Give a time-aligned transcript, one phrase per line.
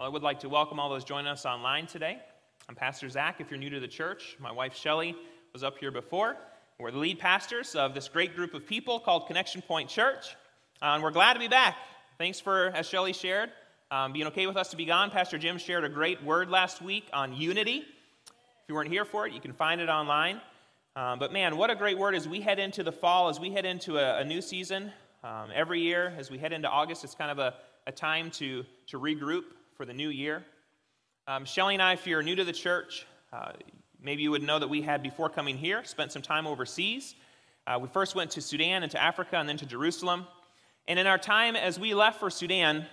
[0.00, 2.18] I would like to welcome all those joining us online today.
[2.70, 3.38] I'm Pastor Zach.
[3.38, 5.14] If you're new to the church, my wife Shelly
[5.52, 6.38] was up here before.
[6.78, 10.34] We're the lead pastors of this great group of people called Connection Point Church,
[10.80, 11.76] uh, and we're glad to be back.
[12.16, 13.50] Thanks for, as Shelly shared,
[13.90, 15.10] um, being okay with us to be gone.
[15.10, 17.84] Pastor Jim shared a great word last week on unity.
[18.24, 20.40] If you weren't here for it, you can find it online.
[20.96, 23.50] Um, but man, what a great word as we head into the fall, as we
[23.50, 24.92] head into a, a new season.
[25.22, 27.52] Um, every year, as we head into August, it's kind of a,
[27.86, 29.42] a time to, to regroup
[29.80, 30.44] for the new year.
[31.26, 33.52] Um, Shelly and I, if you're new to the church, uh,
[33.98, 37.14] maybe you would know that we had, before coming here, spent some time overseas.
[37.66, 40.26] Uh, we first went to Sudan and to Africa and then to Jerusalem.
[40.86, 42.84] And in our time as we left for Sudan,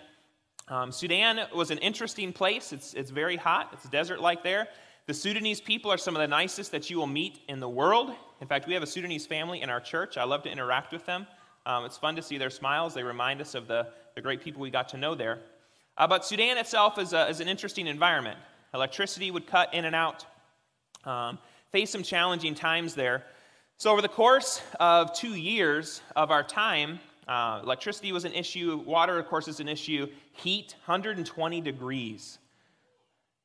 [0.70, 2.72] um, Sudan was an interesting place.
[2.72, 4.70] It's, it's very hot, it's desert like there.
[5.08, 8.14] The Sudanese people are some of the nicest that you will meet in the world.
[8.40, 10.16] In fact, we have a Sudanese family in our church.
[10.16, 11.28] I love to interact with them.
[11.66, 12.94] Um, it's fun to see their smiles.
[12.94, 15.40] They remind us of the, the great people we got to know there.
[15.98, 18.38] Uh, but Sudan itself is, a, is, an interesting environment.
[18.74, 20.26] Electricity would cut in and out,
[21.06, 21.40] um,
[21.72, 23.24] face some challenging times there.
[23.78, 28.82] So, over the course of two years of our time, uh, electricity was an issue,
[28.86, 32.38] water, of course, is an issue, heat, 120 degrees.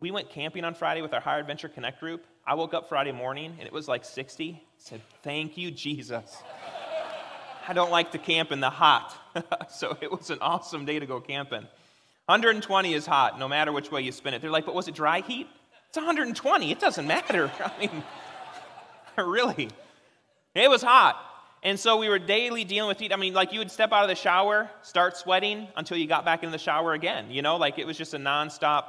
[0.00, 2.24] We went camping on Friday with our Higher Adventure Connect group.
[2.46, 4.52] I woke up Friday morning and it was like 60.
[4.52, 6.36] I said, Thank you, Jesus.
[7.68, 9.14] I don't like to camp in the hot.
[9.70, 11.66] so, it was an awesome day to go camping.
[12.26, 14.40] 120 is hot, no matter which way you spin it.
[14.40, 15.48] They're like, but was it dry heat?
[15.88, 16.70] It's 120.
[16.70, 17.50] It doesn't matter.
[17.64, 18.02] I mean,
[19.18, 19.68] really.
[20.54, 21.20] It was hot.
[21.64, 23.12] And so we were daily dealing with heat.
[23.12, 26.24] I mean, like you would step out of the shower, start sweating until you got
[26.24, 27.30] back in the shower again.
[27.30, 28.84] You know, like it was just a nonstop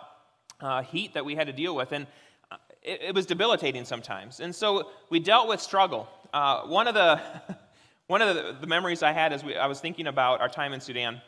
[0.59, 1.91] uh, heat that we had to deal with.
[1.91, 2.07] And
[2.51, 4.39] uh, it, it, was debilitating sometimes.
[4.39, 6.07] And so we dealt with struggle.
[6.33, 7.21] Uh, one of the
[8.07, 10.73] one of the, the memories I had as we, I was thinking about our time
[10.73, 11.21] in Sudan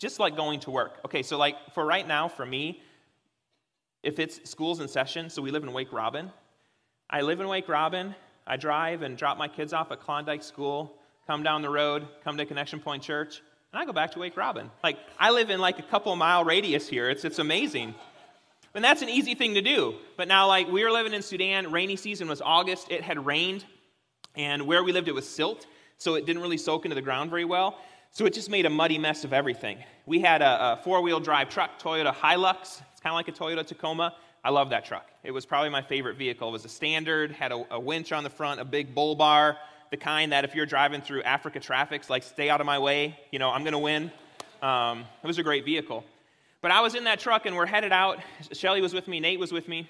[0.00, 0.98] just like going to work.
[1.04, 2.82] Okay, so like for right now, for me,
[4.02, 6.32] if it's school's in session, so we live in Wake Robin.
[7.08, 8.14] I live in Wake Robin.
[8.46, 10.96] I drive and drop my kids off at Klondike School,
[11.26, 14.36] come down the road, come to Connection Point Church, and I go back to Wake
[14.38, 14.70] Robin.
[14.82, 17.10] Like I live in like a couple mile radius here.
[17.10, 17.94] It's it's amazing.
[18.74, 19.96] And that's an easy thing to do.
[20.16, 23.64] But now, like, we were living in Sudan, rainy season was August, it had rained,
[24.36, 25.66] and where we lived, it was silt,
[25.98, 27.78] so it didn't really soak into the ground very well.
[28.12, 29.78] So it just made a muddy mess of everything.
[30.04, 32.82] We had a, a four wheel drive truck, Toyota Hilux.
[32.92, 34.14] It's kind of like a Toyota Tacoma.
[34.42, 35.06] I love that truck.
[35.22, 36.48] It was probably my favorite vehicle.
[36.48, 39.58] It was a standard, had a, a winch on the front, a big bull bar,
[39.90, 43.16] the kind that if you're driving through Africa traffic, like stay out of my way,
[43.30, 44.10] you know, I'm going to win.
[44.60, 46.04] Um, it was a great vehicle.
[46.62, 48.18] But I was in that truck and we're headed out.
[48.52, 49.88] Shelly was with me, Nate was with me.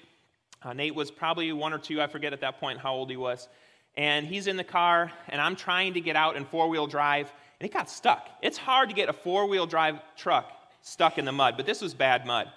[0.61, 3.17] Uh, Nate was probably one or two, I forget at that point how old he
[3.17, 3.49] was.
[3.97, 7.33] And he's in the car, and I'm trying to get out in four wheel drive
[7.61, 8.27] and it got stuck.
[8.41, 10.51] It's hard to get a four wheel drive truck
[10.81, 12.47] stuck in the mud, but this was bad mud.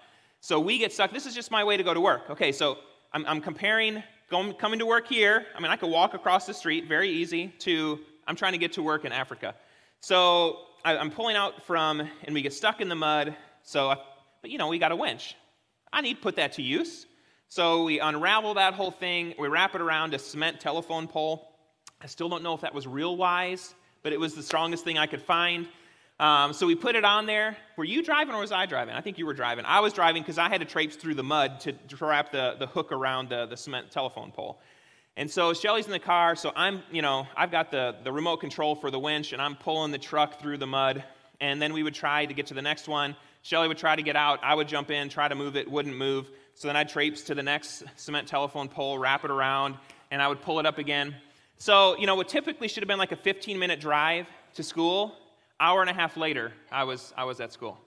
[0.40, 1.12] So we get stuck.
[1.12, 2.30] This is just my way to go to work.
[2.30, 2.78] Okay, so
[3.12, 5.44] I'm, I'm comparing going, coming to work here.
[5.54, 8.72] I mean, I could walk across the street, very easy, to I'm trying to get
[8.74, 9.54] to work in Africa.
[10.00, 13.36] So I, am pulling out from, and we get stuck in the mud.
[13.62, 13.98] So, I,
[14.40, 15.36] but you know, we got a winch.
[15.92, 17.04] I need to put that to use.
[17.50, 19.34] So we unravel that whole thing.
[19.38, 21.50] We wrap it around a cement telephone pole.
[22.00, 24.98] I still don't know if that was real wise but it was the strongest thing
[24.98, 25.66] I could find.
[26.20, 27.56] Um, so we put it on there.
[27.76, 28.94] Were you driving or was I driving?
[28.94, 29.64] I think you were driving.
[29.64, 32.54] I was driving because I had to traipse through the mud to, to wrap the,
[32.56, 34.60] the hook around the, the cement telephone pole.
[35.16, 38.38] And so Shelly's in the car, so I'm, you know, I've got the, the remote
[38.38, 41.02] control for the winch and I'm pulling the truck through the mud.
[41.40, 43.16] And then we would try to get to the next one.
[43.42, 44.38] Shelly would try to get out.
[44.42, 46.30] I would jump in, try to move it, wouldn't move.
[46.54, 49.76] So then I'd traipse to the next cement telephone pole, wrap it around,
[50.10, 51.14] and I would pull it up again.
[51.58, 55.14] So, you know, what typically should have been like a 15 minute drive to school,
[55.60, 57.78] hour and a half later, I was, I was at school.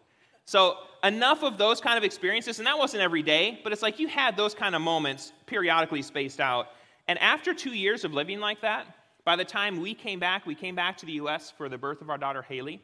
[0.46, 4.00] So, enough of those kind of experiences, and that wasn't every day, but it's like
[4.00, 6.68] you had those kind of moments periodically spaced out.
[7.08, 8.88] And after two years of living like that,
[9.26, 12.02] by the time we came back, we came back to the US for the birth
[12.02, 12.82] of our daughter Haley.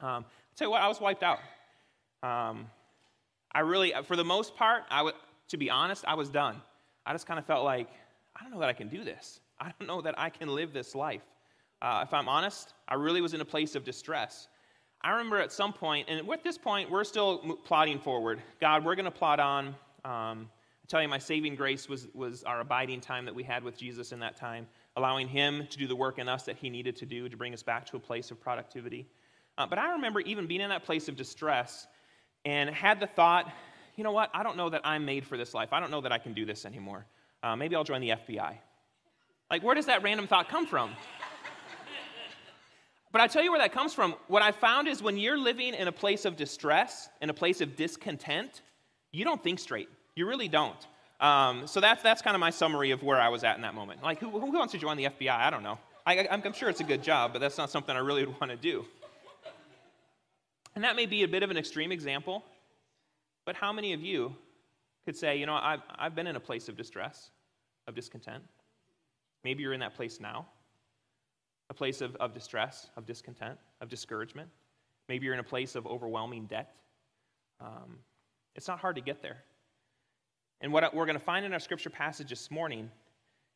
[0.00, 1.38] Um, I'll tell you what, I was wiped out.
[2.22, 2.66] Um,
[3.52, 5.14] I really, for the most part, I would,
[5.48, 6.60] to be honest, I was done.
[7.06, 7.88] I just kind of felt like,
[8.36, 9.40] I don't know that I can do this.
[9.60, 11.22] I don't know that I can live this life.
[11.82, 14.48] Uh, if I'm honest, I really was in a place of distress.
[15.02, 18.42] I remember at some point, and at this point, we're still plodding forward.
[18.60, 19.68] God, we're going to plod on.
[20.04, 20.48] Um,
[20.82, 23.78] I tell you, my saving grace was, was our abiding time that we had with
[23.78, 24.66] Jesus in that time,
[24.96, 27.54] allowing Him to do the work in us that He needed to do to bring
[27.54, 29.06] us back to a place of productivity.
[29.56, 31.86] Uh, but I remember even being in that place of distress
[32.44, 33.50] and had the thought,
[33.96, 34.30] you know what?
[34.32, 35.72] I don't know that I'm made for this life.
[35.72, 37.06] I don't know that I can do this anymore.
[37.42, 38.56] Uh, maybe I'll join the FBI.
[39.50, 40.90] Like, where does that random thought come from?
[43.12, 44.14] But I tell you where that comes from.
[44.28, 47.60] What I found is when you're living in a place of distress, in a place
[47.60, 48.62] of discontent,
[49.10, 49.88] you don't think straight.
[50.14, 50.86] You really don't.
[51.20, 53.74] Um, so that's, that's kind of my summary of where I was at in that
[53.74, 54.02] moment.
[54.02, 55.30] Like, who, who wants to join the FBI?
[55.30, 55.78] I don't know.
[56.06, 58.52] I, am sure it's a good job, but that's not something I really would want
[58.52, 58.84] to do.
[60.74, 62.44] And that may be a bit of an extreme example,
[63.44, 64.34] but how many of you
[65.04, 67.30] could say, you know, I've, I've been in a place of distress,
[67.88, 68.44] of discontent?
[69.44, 70.46] Maybe you're in that place now,
[71.70, 74.48] a place of, of distress, of discontent, of discouragement.
[75.08, 76.74] Maybe you're in a place of overwhelming debt.
[77.60, 77.98] Um,
[78.54, 79.38] it's not hard to get there.
[80.60, 82.90] And what we're going to find in our scripture passage this morning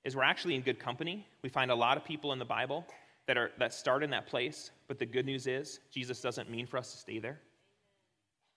[0.04, 1.26] is we're actually in good company.
[1.42, 2.86] We find a lot of people in the Bible
[3.26, 6.66] that, are, that start in that place, but the good news is Jesus doesn't mean
[6.66, 7.40] for us to stay there.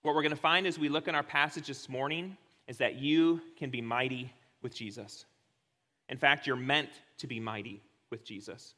[0.02, 2.38] What we're going to find as we look in our passage this morning
[2.68, 5.26] is that you can be mighty with Jesus.
[6.10, 6.90] In fact, you're meant
[7.20, 8.74] to be mighty with Jesus.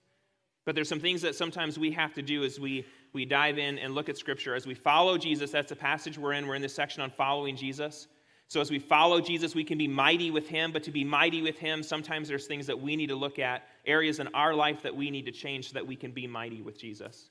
[0.66, 3.80] But there's some things that sometimes we have to do as we, we dive in
[3.80, 4.56] and look at Scripture.
[4.56, 6.48] As we follow Jesus, that's the passage we're in.
[6.48, 8.08] We're in this section on following Jesus.
[8.50, 11.44] So as we follow Jesus, we can be mighty with him, but to be mighty
[11.44, 14.82] with him, sometimes there's things that we need to look at, areas in our life
[14.82, 17.30] that we need to change so that we can be mighty with Jesus.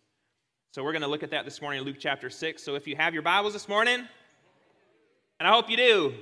[0.70, 2.62] So we're going to look at that this morning in Luke chapter 6.
[2.62, 4.06] So if you have your Bibles this morning,
[5.40, 6.14] and I hope you do,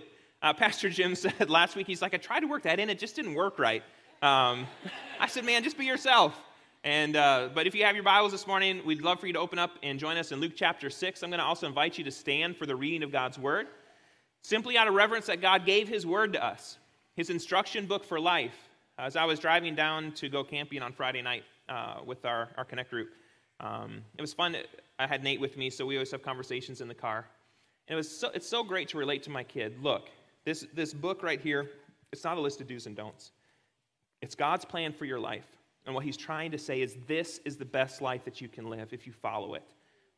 [0.42, 2.98] uh, Pastor Jim said last week, he's like, I tried to work that in, it
[2.98, 3.82] just didn't work right.
[4.22, 4.66] Um,
[5.20, 6.38] I said, man, just be yourself.
[6.84, 9.40] And, uh, but if you have your Bibles this morning, we'd love for you to
[9.40, 11.22] open up and join us in Luke chapter 6.
[11.22, 13.66] I'm going to also invite you to stand for the reading of God's Word
[14.46, 16.78] simply out of reverence that God gave His word to us,
[17.16, 18.54] His instruction book for life.
[18.98, 22.64] As I was driving down to go camping on Friday night uh, with our, our
[22.64, 23.10] Connect group,
[23.60, 24.56] um, it was fun.
[24.98, 27.26] I had Nate with me, so we always have conversations in the car.
[27.88, 29.82] And it was so, it's so great to relate to my kid.
[29.82, 30.08] Look,
[30.46, 31.68] this, this book right here,
[32.12, 33.32] it's not a list of do's and don'ts.
[34.22, 35.44] It's God's plan for your life.
[35.84, 38.70] And what he's trying to say is this is the best life that you can
[38.70, 39.62] live if you follow it.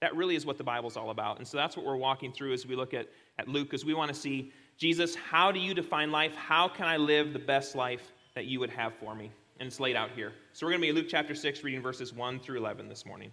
[0.00, 1.38] That really is what the Bible's all about.
[1.38, 3.08] And so that's what we're walking through as we look at,
[3.38, 6.34] at Luke, because we want to see Jesus, how do you define life?
[6.36, 9.32] How can I live the best life that you would have for me?
[9.58, 10.32] And it's laid out here.
[10.52, 13.32] So we're going to be Luke chapter 6, reading verses 1 through 11 this morning.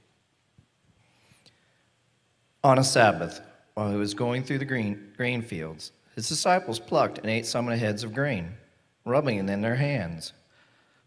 [2.63, 3.41] On a Sabbath,
[3.75, 7.67] while he was going through the green, grain fields, his disciples plucked and ate some
[7.67, 8.53] of the heads of grain,
[9.03, 10.31] rubbing it in their hands.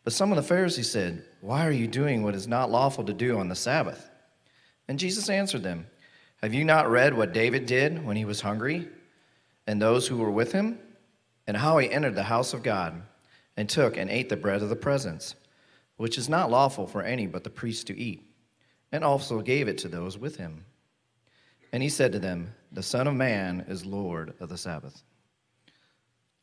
[0.04, 3.14] But some of the Pharisees said, Why are you doing what is not lawful to
[3.14, 4.10] do on the Sabbath?
[4.86, 5.86] And Jesus answered them,
[6.42, 8.88] Have you not read what David did when he was hungry,
[9.66, 10.78] and those who were with him,
[11.46, 13.02] and how he entered the house of God,
[13.56, 15.34] and took and ate the bread of the presence,
[15.96, 18.22] which is not lawful for any but the priest to eat,
[18.92, 20.64] and also gave it to those with him?
[21.72, 25.02] And he said to them, The Son of Man is Lord of the Sabbath.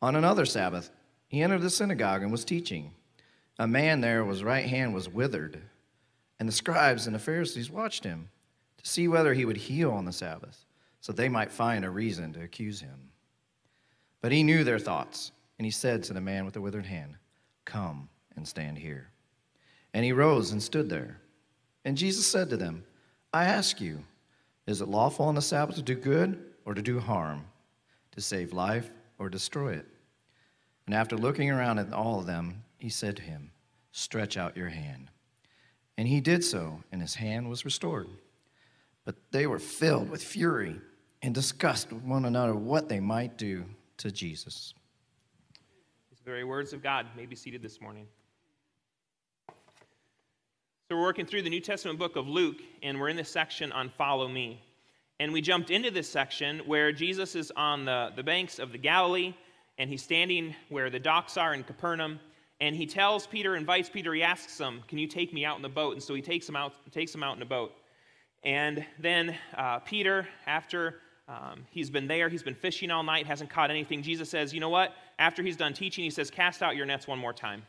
[0.01, 0.91] On another Sabbath,
[1.27, 2.93] he entered the synagogue and was teaching.
[3.57, 5.61] A man there whose right hand was withered,
[6.39, 8.29] and the scribes and the Pharisees watched him
[8.77, 10.65] to see whether he would heal on the Sabbath,
[10.99, 13.09] so they might find a reason to accuse him.
[14.21, 17.15] But he knew their thoughts, and he said to the man with the withered hand,
[17.63, 19.09] Come and stand here.
[19.93, 21.21] And he rose and stood there.
[21.85, 22.83] And Jesus said to them,
[23.33, 24.03] I ask you,
[24.67, 27.45] is it lawful on the Sabbath to do good or to do harm,
[28.11, 28.89] to save life
[29.19, 29.85] or destroy it?
[30.85, 33.51] And after looking around at all of them, he said to him,
[33.91, 35.09] Stretch out your hand.
[35.97, 38.07] And he did so, and his hand was restored.
[39.05, 40.81] But they were filled with fury
[41.21, 43.65] and discussed with one another what they might do
[43.97, 44.73] to Jesus.
[46.09, 48.07] These very words of God may be seated this morning.
[50.87, 53.71] So, we're working through the New Testament book of Luke, and we're in this section
[53.71, 54.61] on Follow Me.
[55.19, 58.77] And we jumped into this section where Jesus is on the, the banks of the
[58.77, 59.33] Galilee,
[59.79, 62.19] and he's standing where the docks are in Capernaum,
[62.61, 65.63] and he tells Peter, invites Peter, he asks him, Can you take me out in
[65.63, 65.93] the boat?
[65.93, 67.73] And so he takes him out, takes him out in a boat.
[68.43, 73.49] And then uh, Peter, after um, he's been there, he's been fishing all night, hasn't
[73.49, 74.03] caught anything.
[74.03, 74.93] Jesus says, You know what?
[75.17, 77.63] After he's done teaching, he says, Cast out your nets one more time.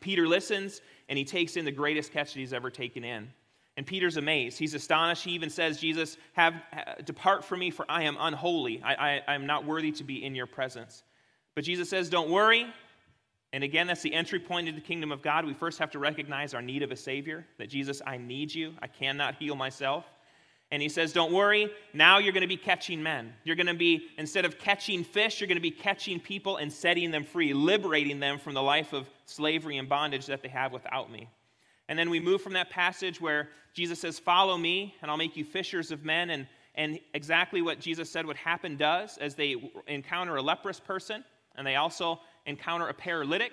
[0.00, 0.82] Peter listens,
[1.12, 3.28] and he takes in the greatest catch that he's ever taken in.
[3.76, 4.58] And Peter's amazed.
[4.58, 5.22] He's astonished.
[5.22, 6.54] He even says, Jesus, have,
[7.04, 8.80] depart from me, for I am unholy.
[8.82, 11.02] I, I, am not worthy to be in your presence.
[11.54, 12.64] But Jesus says, Don't worry.
[13.52, 15.44] And again, that's the entry point into the kingdom of God.
[15.44, 18.72] We first have to recognize our need of a Savior, that Jesus, I need you.
[18.80, 20.06] I cannot heal myself.
[20.72, 23.34] And he says, Don't worry, now you're going to be catching men.
[23.44, 26.72] You're going to be, instead of catching fish, you're going to be catching people and
[26.72, 30.72] setting them free, liberating them from the life of slavery and bondage that they have
[30.72, 31.28] without me.
[31.88, 35.36] And then we move from that passage where Jesus says, Follow me, and I'll make
[35.36, 36.30] you fishers of men.
[36.30, 41.22] And, and exactly what Jesus said would happen does as they encounter a leprous person,
[41.54, 43.52] and they also encounter a paralytic.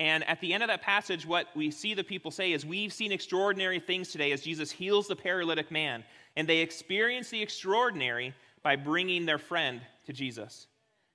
[0.00, 2.92] And at the end of that passage, what we see the people say is, We've
[2.92, 6.02] seen extraordinary things today as Jesus heals the paralytic man.
[6.36, 10.66] And they experience the extraordinary by bringing their friend to Jesus.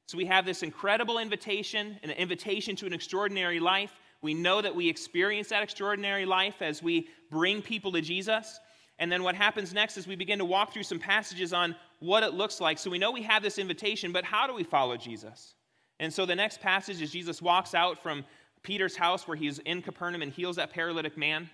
[0.08, 3.92] So we have this incredible invitation, an invitation to an extraordinary life.
[4.22, 8.60] We know that we experience that extraordinary life as we bring people to Jesus.
[9.00, 12.24] And then what happens next is we begin to walk through some passages on what
[12.24, 12.78] it looks like.
[12.78, 15.56] So we know we have this invitation, but how do we follow Jesus?
[16.00, 18.26] And so the next passage is Jesus walks out from
[18.64, 21.50] Peter's house where he's in Capernaum and heals that paralytic man,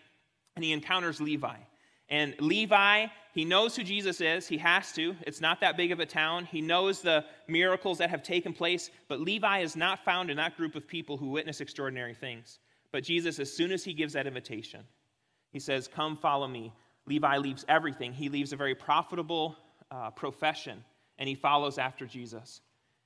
[0.55, 1.57] and he encounters Levi.
[2.11, 4.45] And Levi, he knows who Jesus is.
[4.45, 5.15] He has to.
[5.21, 6.43] It's not that big of a town.
[6.43, 10.57] He knows the miracles that have taken place, but Levi is not found in that
[10.57, 12.59] group of people who witness extraordinary things.
[12.91, 14.81] But Jesus, as soon as he gives that invitation,
[15.53, 16.73] he says, Come follow me.
[17.07, 18.11] Levi leaves everything.
[18.11, 19.55] He leaves a very profitable
[19.89, 20.83] uh, profession,
[21.17, 22.59] and he follows after Jesus.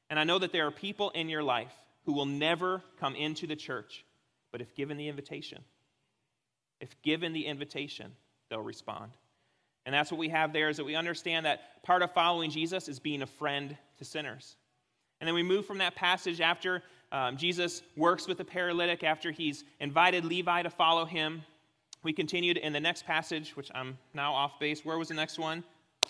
[0.10, 1.74] And I know that there are people in your life
[2.06, 4.04] who will never come into the church,
[4.52, 5.64] but if given the invitation,
[6.82, 8.12] if given the invitation,
[8.50, 9.12] they'll respond.
[9.86, 12.88] And that's what we have there is that we understand that part of following Jesus
[12.88, 14.56] is being a friend to sinners.
[15.20, 19.32] And then we move from that passage after um, Jesus works with the paralytic, after
[19.32, 21.44] he's invited Levi to follow him.
[22.04, 24.84] We continued in the next passage, which I'm now off base.
[24.84, 25.64] Where was the next one?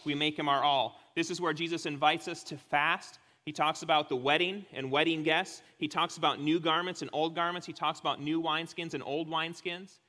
[0.04, 1.00] We make him our all.
[1.15, 3.20] This is where Jesus invites us to fast.
[3.46, 5.62] He talks about the wedding and wedding guests.
[5.77, 7.68] He talks about new garments and old garments.
[7.68, 10.00] He talks about new wineskins and old wineskins.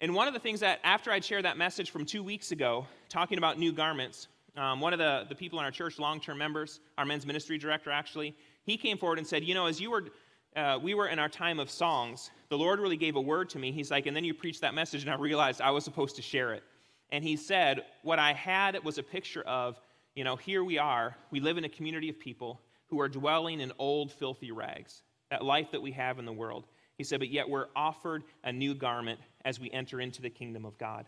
[0.00, 2.86] And one of the things that, after I'd shared that message from two weeks ago,
[3.08, 6.38] talking about new garments, um, one of the, the people in our church, long term
[6.38, 9.90] members, our men's ministry director actually, he came forward and said, You know, as you
[9.90, 10.04] were,
[10.54, 13.58] uh, we were in our time of songs, the Lord really gave a word to
[13.58, 13.72] me.
[13.72, 16.22] He's like, And then you preached that message, and I realized I was supposed to
[16.22, 16.62] share it.
[17.10, 19.80] And he said, What I had was a picture of,
[20.14, 21.16] you know, here we are.
[21.32, 25.02] We live in a community of people who are dwelling in old, filthy rags,
[25.32, 26.66] that life that we have in the world.
[26.98, 30.64] He said, But yet we're offered a new garment as we enter into the kingdom
[30.64, 31.06] of God.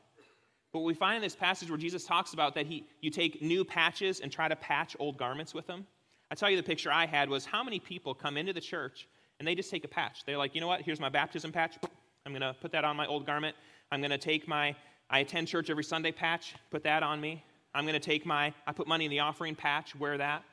[0.72, 3.64] But we find in this passage where Jesus talks about that he, you take new
[3.64, 5.86] patches and try to patch old garments with them.
[6.30, 9.08] I tell you, the picture I had was how many people come into the church
[9.40, 10.24] and they just take a patch.
[10.24, 10.82] They're like, you know what?
[10.82, 11.76] Here's my baptism patch.
[12.24, 13.56] I'm going to put that on my old garment.
[13.90, 14.76] I'm going to take my
[15.08, 17.42] I attend church every Sunday patch, put that on me.
[17.74, 20.44] I'm going to take my I put money in the offering patch, wear that.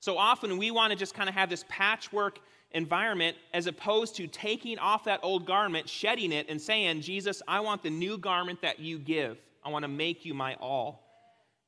[0.00, 2.38] So often we want to just kind of have this patchwork
[2.76, 7.60] environment as opposed to taking off that old garment, shedding it, and saying, Jesus, I
[7.60, 9.38] want the new garment that you give.
[9.64, 11.02] I want to make you my all.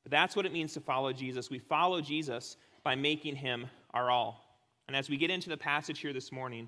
[0.03, 1.49] But that's what it means to follow Jesus.
[1.49, 4.45] We follow Jesus by making him our all.
[4.87, 6.67] And as we get into the passage here this morning,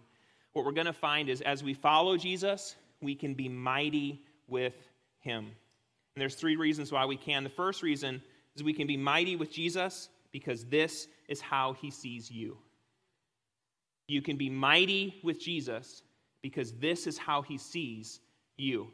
[0.54, 4.76] what we're going to find is as we follow Jesus, we can be mighty with
[5.20, 5.46] him.
[5.46, 7.44] And there's three reasons why we can.
[7.44, 8.22] The first reason
[8.56, 12.58] is we can be mighty with Jesus because this is how he sees you.
[14.12, 16.04] You can be mighty with Jesus
[16.42, 18.20] because this is how he sees
[18.58, 18.90] you.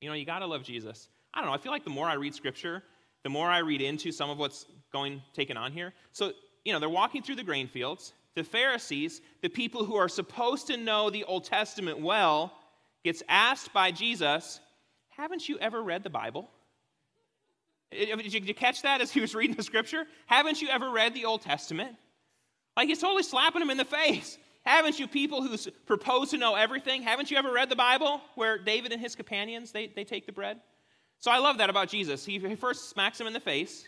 [0.00, 1.08] You know, you got to love Jesus.
[1.34, 2.84] I don't know, I feel like the more I read scripture,
[3.24, 5.92] the more I read into some of what's going taken on here.
[6.12, 6.32] So,
[6.64, 8.12] you know, they're walking through the grain fields.
[8.36, 12.52] The Pharisees, the people who are supposed to know the Old Testament well,
[13.02, 14.60] gets asked by Jesus,
[15.08, 16.48] "Haven't you ever read the Bible?"
[17.90, 20.06] Eh, eh, did you catch that as he was reading the scripture?
[20.26, 21.96] Haven't you ever read the Old Testament?
[22.76, 24.38] Like he's totally slapping him in the face.
[24.64, 25.56] Haven't you people who
[25.86, 27.02] propose to know everything?
[27.02, 30.32] Haven't you ever read the Bible where David and his companions they, they take the
[30.32, 30.60] bread?
[31.20, 32.24] So I love that about Jesus.
[32.24, 33.86] He, first smacks him in the face,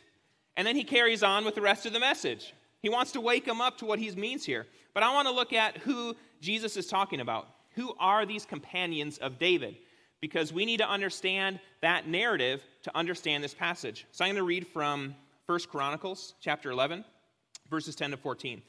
[0.57, 2.55] and then he carries on with the rest of the message.
[2.81, 4.67] He wants to wake him up to what he means here.
[4.95, 7.49] But I want to look at who Jesus is talking about.
[7.75, 9.77] Who are these companions of David?
[10.21, 14.07] Because we need to understand that narrative to understand this passage.
[14.13, 15.15] So I'm going to read from
[15.47, 17.05] 1 Chronicles chapter 11,
[17.71, 18.63] verses 10 to 14.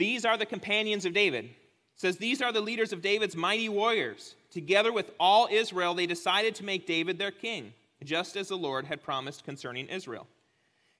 [0.00, 1.44] These are the companions of David.
[1.44, 1.50] It
[1.94, 4.34] says, These are the leaders of David's mighty warriors.
[4.50, 8.86] Together with all Israel, they decided to make David their king, just as the Lord
[8.86, 10.26] had promised concerning Israel.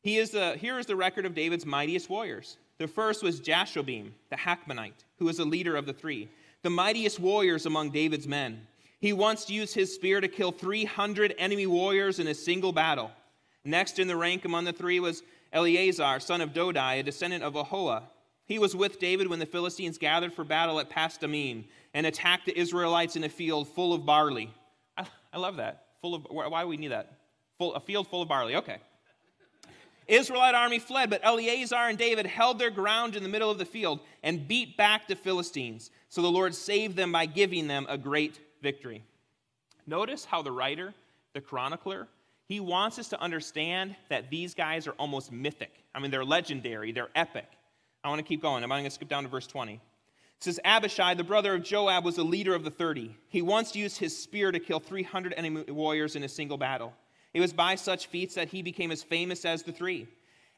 [0.02, 2.58] He is the, here is the record of David's mightiest warriors.
[2.76, 6.28] The first was Jashobeam, the Hakmonite, who was the leader of the three,
[6.60, 8.66] the mightiest warriors among David's men.
[9.00, 13.10] He once used his spear to kill 300 enemy warriors in a single battle.
[13.64, 15.22] Next in the rank among the three was
[15.54, 18.02] Eleazar, son of Dodai, a descendant of Ahoah.
[18.50, 22.58] He was with David when the Philistines gathered for battle at Pasdamim and attacked the
[22.58, 24.52] Israelites in a field full of barley.
[24.98, 25.84] I, I love that.
[26.02, 27.12] Full of why do we need that?
[27.58, 28.56] Full, a field full of barley.
[28.56, 28.78] Okay.
[30.08, 33.64] Israelite army fled, but Eleazar and David held their ground in the middle of the
[33.64, 35.92] field and beat back the Philistines.
[36.08, 39.04] So the Lord saved them by giving them a great victory.
[39.86, 40.92] Notice how the writer,
[41.34, 42.08] the chronicler,
[42.48, 45.84] he wants us to understand that these guys are almost mythic.
[45.94, 47.46] I mean, they're legendary, they're epic.
[48.02, 48.62] I want to keep going.
[48.62, 49.74] I'm going to skip down to verse 20.
[49.74, 49.80] It
[50.40, 53.14] says, Abishai, the brother of Joab, was a leader of the 30.
[53.28, 56.94] He once used his spear to kill 300 enemy warriors in a single battle.
[57.34, 60.08] It was by such feats that he became as famous as the three.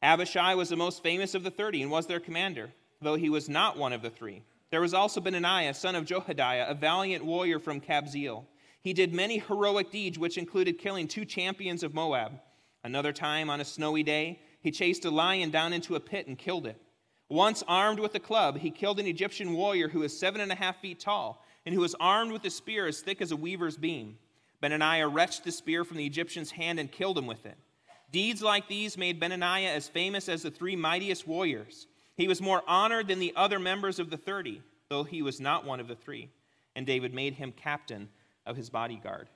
[0.03, 2.71] Abishai was the most famous of the 30 and was their commander.
[3.01, 4.45] though he was not one of the three.
[4.71, 8.45] There was also Benaniah, son of Jehoiada, a valiant warrior from Kabzeel.
[8.81, 12.41] He did many heroic deeds, which included killing two champions of Moab.
[12.85, 16.39] Another time, on a snowy day, he chased a lion down into a pit and
[16.39, 16.81] killed it.
[17.33, 20.55] Once armed with a club, he killed an Egyptian warrior who was seven and a
[20.55, 23.79] half feet tall and who was armed with a spear as thick as a weaver's
[23.79, 24.19] beam.
[24.63, 27.57] Benaniah wrenched the spear from the Egyptian's hand and killed him with it.
[28.11, 31.87] Deeds like these made Benaniah as famous as the three mightiest warriors.
[32.19, 34.61] He was more honored than the other members of the thirty,
[34.91, 36.29] though he was not one of the three.
[36.77, 38.11] And David made him captain
[38.45, 39.31] of his bodyguard.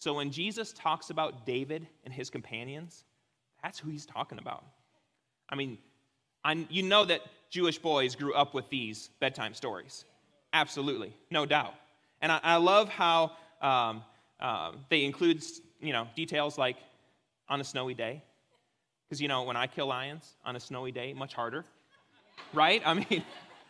[0.00, 3.04] So when Jesus talks about David and his companions,
[3.62, 4.64] that's who he's talking about.
[5.48, 5.78] I mean,
[6.44, 7.20] I, you know that
[7.50, 10.04] Jewish boys grew up with these bedtime stories.
[10.52, 11.74] Absolutely, no doubt.
[12.20, 14.02] And I, I love how um,
[14.40, 15.42] uh, they include,
[15.80, 16.76] you know, details like
[17.48, 18.22] on a snowy day.
[19.06, 21.64] Because, you know, when I kill lions on a snowy day, much harder,
[22.54, 22.82] right?
[22.84, 23.22] I mean,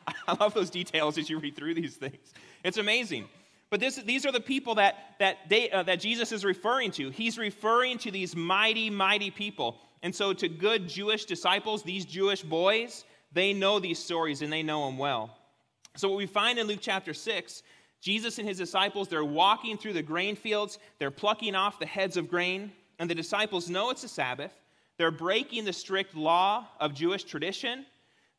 [0.28, 2.32] I love those details as you read through these things.
[2.64, 3.28] It's amazing.
[3.72, 7.08] But this, these are the people that, that, they, uh, that Jesus is referring to.
[7.08, 9.78] He's referring to these mighty, mighty people.
[10.02, 14.62] And so, to good Jewish disciples, these Jewish boys, they know these stories and they
[14.62, 15.38] know them well.
[15.96, 17.62] So, what we find in Luke chapter 6,
[18.02, 22.18] Jesus and his disciples, they're walking through the grain fields, they're plucking off the heads
[22.18, 24.52] of grain, and the disciples know it's a Sabbath.
[24.98, 27.86] They're breaking the strict law of Jewish tradition.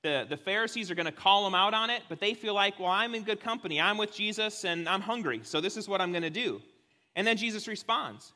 [0.03, 2.77] The, the Pharisees are going to call them out on it, but they feel like,
[2.77, 3.79] well, I'm in good company.
[3.79, 6.61] I'm with Jesus and I'm hungry, so this is what I'm going to do.
[7.15, 8.33] And then Jesus responds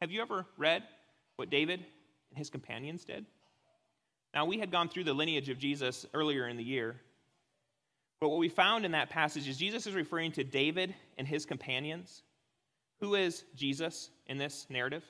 [0.00, 0.82] Have you ever read
[1.36, 1.80] what David
[2.30, 3.24] and his companions did?
[4.34, 6.96] Now, we had gone through the lineage of Jesus earlier in the year,
[8.20, 11.46] but what we found in that passage is Jesus is referring to David and his
[11.46, 12.22] companions.
[13.00, 15.04] Who is Jesus in this narrative?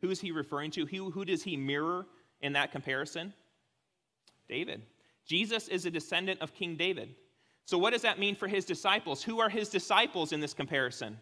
[0.00, 0.86] Who is he referring to?
[0.86, 2.06] Who, who does he mirror
[2.40, 3.32] in that comparison?
[4.48, 4.82] David.
[5.30, 7.14] Jesus is a descendant of King David.
[7.64, 9.22] So, what does that mean for his disciples?
[9.22, 11.16] Who are his disciples in this comparison?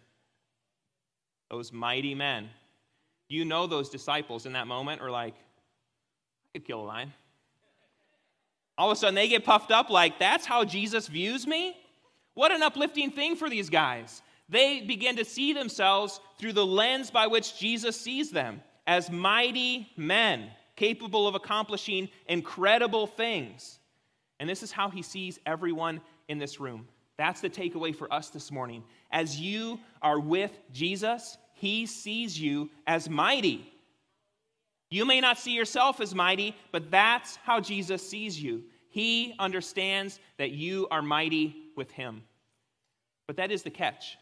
[1.51, 2.49] Those mighty men.
[3.29, 7.13] You know those disciples in that moment are like, I could kill a lion.
[8.79, 11.77] All of a sudden, they get puffed up like, that's how Jesus views me?
[12.33, 14.23] What an uplifting thing for these guys.
[14.49, 19.91] They begin to see themselves through the lens by which Jesus sees them as mighty
[19.99, 23.78] men capable of accomplishing incredible things.
[24.41, 26.87] And this is how he sees everyone in this room.
[27.17, 28.85] That's the takeaway for us this morning.
[29.11, 33.73] As you are with Jesus, he sees you as mighty.
[34.91, 38.63] You may not see yourself as mighty, but that's how Jesus sees you.
[38.89, 42.23] He understands that you are mighty with him.
[43.27, 44.17] But that is the catch.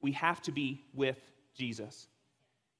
[0.00, 1.18] We have to be with
[1.54, 2.06] Jesus.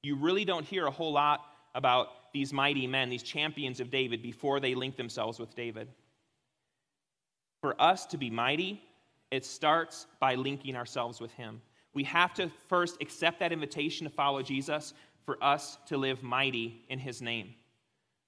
[0.01, 1.41] You really don't hear a whole lot
[1.75, 5.87] about these mighty men, these champions of David, before they link themselves with David.
[7.61, 8.81] For us to be mighty,
[9.29, 11.61] it starts by linking ourselves with him.
[11.93, 14.93] We have to first accept that invitation to follow Jesus,
[15.25, 17.53] for us to live mighty in his name.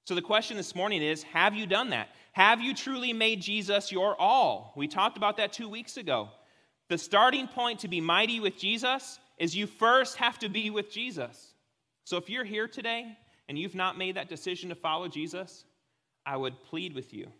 [0.06, 2.10] So the question this morning is Have you done that?
[2.34, 4.74] Have you truly made Jesus your all?
[4.76, 6.30] We talked about that two weeks ago.
[6.90, 10.92] The starting point to be mighty with Jesus is you first have to be with
[10.92, 11.54] Jesus.
[12.04, 13.18] So if you're here today
[13.48, 15.66] and you've not made that decision to follow Jesus,
[16.26, 17.32] I would plead with you.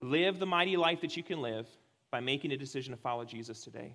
[0.00, 1.66] Live the mighty life that you can live
[2.10, 3.94] by making a decision to follow Jesus today.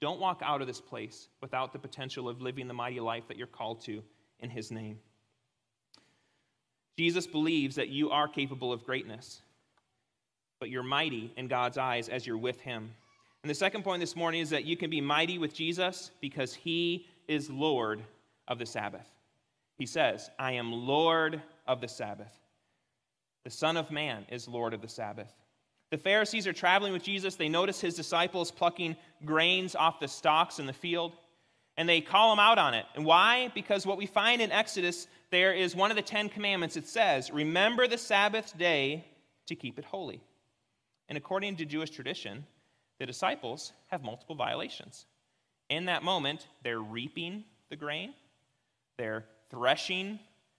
[0.00, 3.36] Don't walk out of this place without the potential of living the mighty life that
[3.36, 4.02] you're called to
[4.40, 4.98] in His name.
[6.98, 9.42] Jesus believes that you are capable of greatness,
[10.60, 12.90] but you're mighty in God's eyes as you're with Him.
[13.42, 16.54] And the second point this morning is that you can be mighty with Jesus because
[16.54, 18.02] He is Lord
[18.48, 19.08] of the Sabbath.
[19.78, 22.34] He says, I am Lord of the Sabbath.
[23.46, 25.32] The Son of Man is Lord of the Sabbath.
[25.90, 27.36] The Pharisees are traveling with Jesus.
[27.36, 31.12] They notice his disciples plucking grains off the stalks in the field,
[31.76, 32.86] and they call him out on it.
[32.96, 33.52] And why?
[33.54, 36.76] Because what we find in Exodus, there is one of the Ten Commandments.
[36.76, 39.04] It says, Remember the Sabbath day
[39.46, 40.20] to keep it holy.
[41.08, 42.44] And according to Jewish tradition,
[42.98, 45.06] the disciples have multiple violations.
[45.68, 48.12] In that moment, they're reaping the grain,
[48.98, 50.18] they're threshing,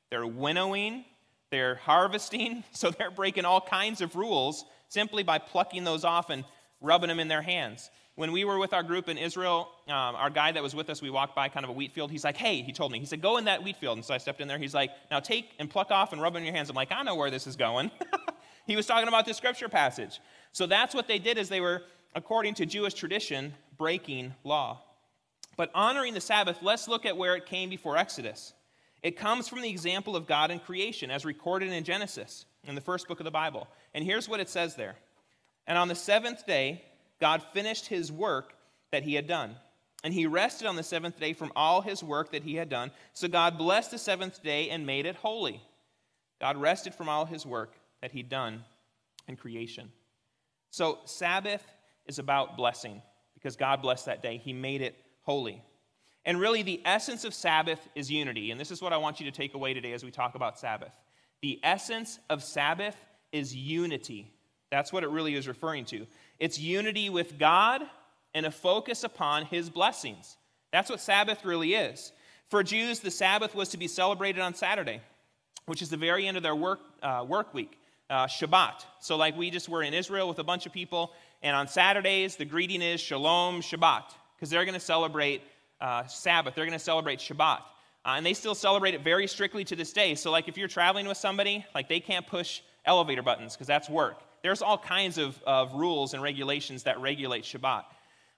[0.09, 1.03] they're winnowing,
[1.49, 6.45] they're harvesting, so they're breaking all kinds of rules simply by plucking those off and
[6.81, 7.89] rubbing them in their hands.
[8.15, 11.03] When we were with our group in Israel, um, our guy that was with us,
[11.03, 12.09] we walked by kind of a wheat field.
[12.09, 13.97] He's like, hey, he told me, he said, go in that wheat field.
[13.97, 14.57] And so I stepped in there.
[14.57, 16.69] He's like, now take and pluck off and rub in your hands.
[16.69, 17.91] I'm like, I know where this is going.
[18.65, 20.19] he was talking about this scripture passage.
[20.51, 21.83] So that's what they did is they were,
[22.15, 24.81] according to Jewish tradition, breaking law.
[25.55, 28.53] But honoring the Sabbath, let's look at where it came before Exodus.
[29.03, 32.81] It comes from the example of God in creation, as recorded in Genesis, in the
[32.81, 33.67] first book of the Bible.
[33.93, 34.95] And here's what it says there
[35.67, 36.83] And on the seventh day,
[37.19, 38.53] God finished his work
[38.91, 39.55] that he had done.
[40.03, 42.91] And he rested on the seventh day from all his work that he had done.
[43.13, 45.61] So God blessed the seventh day and made it holy.
[46.39, 48.63] God rested from all his work that he'd done
[49.27, 49.91] in creation.
[50.69, 51.63] So Sabbath
[52.05, 53.01] is about blessing
[53.33, 54.37] because God blessed that day.
[54.37, 55.63] He made it holy.
[56.27, 58.51] And really, the essence of Sabbath is unity.
[58.51, 60.59] And this is what I want you to take away today as we talk about
[60.59, 60.91] Sabbath.
[61.41, 62.97] The essence of Sabbath
[63.31, 64.29] is unity.
[64.69, 66.05] That's what it really is referring to.
[66.37, 67.81] It's unity with God
[68.33, 70.35] and a focus upon his blessings.
[70.73, 72.11] That's what Sabbath really is.
[72.49, 74.99] For Jews, the Sabbath was to be celebrated on Saturday,
[75.65, 78.83] which is the very end of their work, uh, work week, uh, Shabbat.
[78.99, 82.35] So, like we just were in Israel with a bunch of people, and on Saturdays,
[82.35, 84.03] the greeting is Shalom Shabbat,
[84.35, 85.41] because they're going to celebrate
[85.81, 87.59] uh, Sabbath, they're going to celebrate Shabbat.
[88.05, 90.15] Uh, and they still celebrate it very strictly to this day.
[90.15, 93.89] So, like if you're traveling with somebody, like they can't push elevator buttons because that's
[93.89, 94.21] work.
[94.43, 97.83] There's all kinds of, of rules and regulations that regulate Shabbat.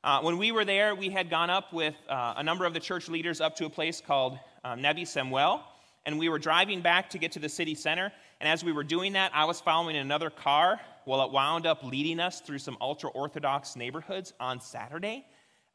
[0.03, 2.79] Uh, when we were there, we had gone up with uh, a number of the
[2.79, 5.61] church leaders up to a place called um, Nevi Samuel,
[6.05, 8.11] and we were driving back to get to the city center.
[8.39, 11.83] And as we were doing that, I was following another car while it wound up
[11.83, 15.25] leading us through some ultra Orthodox neighborhoods on Saturday.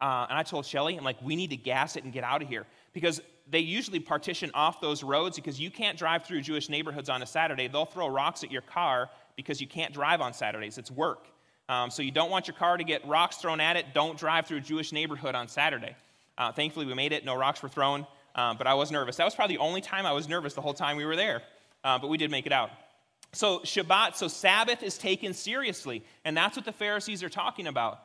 [0.05, 2.43] Uh, and I told Shelly, I'm like, we need to gas it and get out
[2.43, 2.67] of here.
[2.93, 7.23] Because they usually partition off those roads because you can't drive through Jewish neighborhoods on
[7.23, 7.69] a Saturday.
[7.69, 10.77] They'll throw rocks at your car because you can't drive on Saturdays.
[10.77, 11.29] It's work.
[11.71, 13.95] Um, so you don't want your car to get rocks thrown at it.
[13.95, 15.97] Don't drive through a Jewish neighborhood on Saturday.
[16.37, 17.25] Uh, thankfully, we made it.
[17.25, 19.17] No rocks were thrown, um, but I was nervous.
[19.17, 21.40] That was probably the only time I was nervous the whole time we were there,
[21.83, 22.69] uh, but we did make it out.
[23.33, 28.01] So Shabbat, so Sabbath is taken seriously, and that's what the Pharisees are talking about.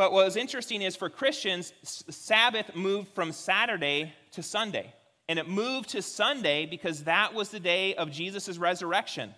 [0.00, 4.94] But what was interesting is for Christians, Sabbath moved from Saturday to Sunday.
[5.28, 9.34] And it moved to Sunday because that was the day of Jesus' resurrection.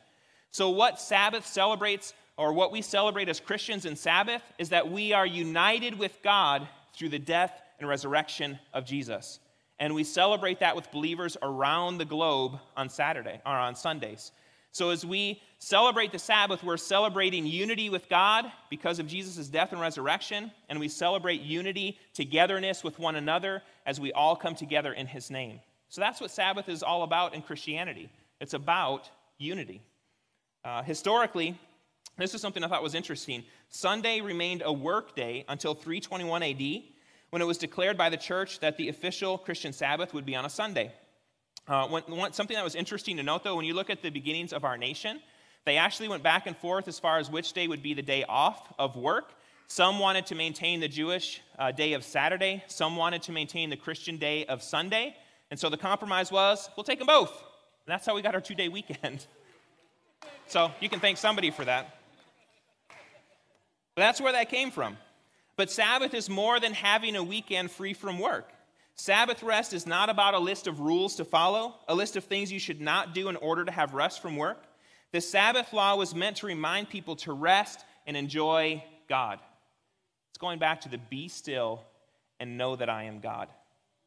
[0.53, 5.13] So, what Sabbath celebrates, or what we celebrate as Christians in Sabbath, is that we
[5.13, 9.41] are united with God through the death and resurrection of Jesus.
[9.81, 14.31] And we celebrate that with believers around the globe on Saturday or on Sundays.
[14.73, 19.73] So, as we celebrate the Sabbath, we're celebrating unity with God because of Jesus' death
[19.73, 24.95] and resurrection, and we celebrate unity, togetherness with one another as we all come together
[24.95, 25.61] in His name.
[25.91, 28.09] So, that's what Sabbath is all about in Christianity
[28.41, 29.09] it's about
[29.39, 29.83] unity.
[30.65, 31.57] Uh, historically,
[32.19, 33.45] this is something I thought was interesting.
[33.69, 36.83] Sunday remained a work day until 321 AD,
[37.31, 40.45] when it was declared by the church that the official Christian Sabbath would be on
[40.45, 40.93] a Sunday.
[41.69, 44.53] Uh, when, something that was interesting to note, though, when you look at the beginnings
[44.53, 45.21] of our nation,
[45.65, 48.25] they actually went back and forth as far as which day would be the day
[48.29, 49.33] off of work.
[49.69, 53.77] Some wanted to maintain the Jewish uh, day of Saturday, some wanted to maintain the
[53.77, 55.17] Christian day of Sunday.
[55.51, 57.31] And so the compromise was we'll take them both.
[57.31, 59.27] And that's how we got our two day weekend.
[60.49, 61.97] So you can thank somebody for that.
[63.95, 64.99] But that's where that came from.
[65.57, 68.53] But Sabbath is more than having a weekend free from work.
[68.95, 72.53] Sabbath rest is not about a list of rules to follow, a list of things
[72.53, 74.65] you should not do in order to have rest from work.
[75.13, 79.39] The Sabbath law was meant to remind people to rest and enjoy God.
[80.31, 81.83] It's going back to the be still
[82.41, 83.49] and know that I am God.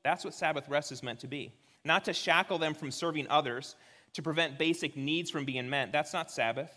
[0.04, 1.54] That's what Sabbath rest is meant to be.
[1.84, 3.76] Not to shackle them from serving others,
[4.14, 5.92] to prevent basic needs from being met.
[5.92, 6.72] That's not Sabbath.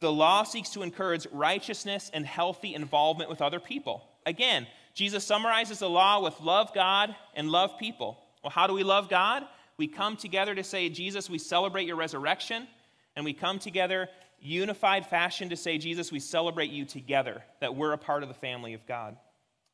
[0.00, 4.08] The law seeks to encourage righteousness and healthy involvement with other people.
[4.26, 4.66] Again,
[4.98, 8.18] Jesus summarizes the law with love God and love people.
[8.42, 9.44] Well, how do we love God?
[9.76, 12.66] We come together to say, Jesus, we celebrate your resurrection,
[13.14, 14.08] and we come together
[14.40, 18.34] unified fashion to say, Jesus, we celebrate you together, that we're a part of the
[18.34, 19.16] family of God.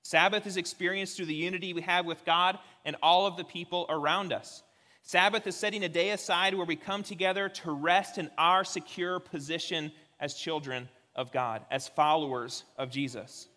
[0.02, 3.86] Sabbath is experienced through the unity we have with God and all of the people
[3.88, 4.62] around us.
[5.04, 9.20] Sabbath is setting a day aside where we come together to rest in our secure
[9.20, 13.48] position as children of God, as followers of Jesus.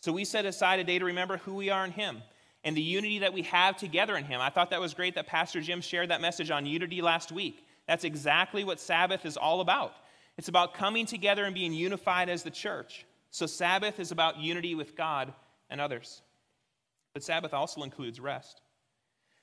[0.00, 2.22] So we set aside a day to remember who we are in Him
[2.64, 4.40] and the unity that we have together in Him.
[4.40, 7.66] I thought that was great that Pastor Jim shared that message on unity last week.
[7.86, 9.94] That's exactly what Sabbath is all about.
[10.38, 13.04] It's about coming together and being unified as the church.
[13.30, 15.32] So Sabbath is about unity with God
[15.68, 16.22] and others.
[17.12, 18.62] But Sabbath also includes rest.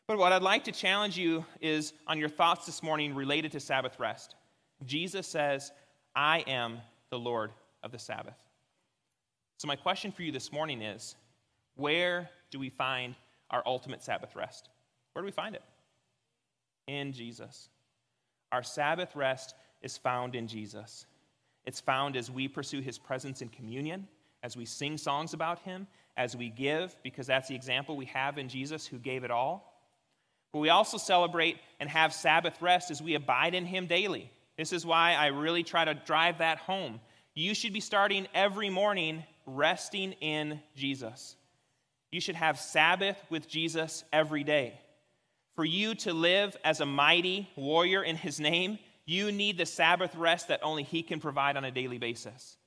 [0.07, 3.59] But what I'd like to challenge you is on your thoughts this morning related to
[3.59, 4.35] Sabbath rest.
[4.85, 5.71] Jesus says,
[6.15, 7.51] I am the Lord
[7.83, 8.37] of the Sabbath.
[9.57, 11.15] So, my question for you this morning is
[11.75, 13.15] where do we find
[13.49, 14.69] our ultimate Sabbath rest?
[15.13, 15.63] Where do we find it?
[16.87, 17.69] In Jesus.
[18.51, 21.07] Our Sabbath rest is found in Jesus.
[21.65, 24.07] It's found as we pursue his presence in communion,
[24.43, 28.37] as we sing songs about him, as we give, because that's the example we have
[28.37, 29.73] in Jesus who gave it all.
[30.53, 34.31] But we also celebrate and have Sabbath rest as we abide in Him daily.
[34.55, 36.99] This is why I really try to drive that home.
[37.33, 41.35] you should be starting every morning resting in Jesus.
[42.11, 44.79] You should have Sabbath with Jesus every day.
[45.55, 50.15] For you to live as a mighty warrior in his name, you need the Sabbath
[50.15, 52.57] rest that only he can provide on a daily basis.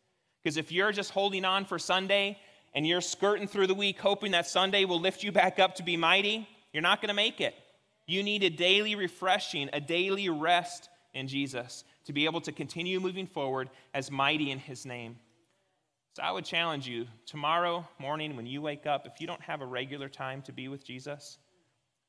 [0.42, 2.38] Because if you're just holding on for Sunday
[2.74, 5.82] and you're skirting through the week hoping that Sunday will lift you back up to
[5.82, 7.54] be mighty, you're not going to make it.
[8.06, 12.98] You need a daily refreshing, a daily rest in Jesus to be able to continue
[13.00, 15.16] moving forward as mighty in his name.
[16.12, 19.60] So I would challenge you tomorrow morning when you wake up, if you don't have
[19.60, 21.38] a regular time to be with Jesus,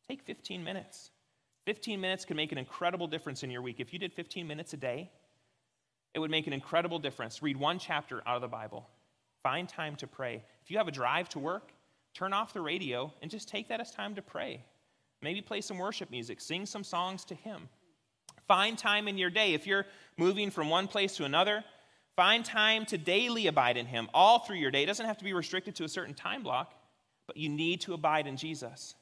[0.08, 1.12] take 15 minutes.
[1.66, 3.80] 15 minutes can make an incredible difference in your week.
[3.80, 5.12] If you did 15 minutes a day,
[6.16, 7.44] it would make an incredible difference.
[7.44, 8.90] Read one chapter out of the Bible.
[9.44, 10.44] Find time to pray.
[10.64, 11.72] If you have a drive to work,
[12.16, 14.64] turn off the radio and just take that as time to pray.
[15.22, 17.70] Maybe play some worship music, sing some songs to Him.
[18.48, 19.54] Find time in your day.
[19.54, 19.86] If you're
[20.18, 21.64] moving from one place to another,
[22.16, 24.84] find time to daily abide in Him all through your day.
[24.84, 26.74] It doesn't have to be restricted to a certain time block,
[27.28, 28.96] but you need to abide in Jesus.